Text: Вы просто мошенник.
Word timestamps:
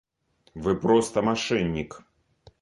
Вы 0.55 0.73
просто 0.75 1.21
мошенник. 1.21 2.03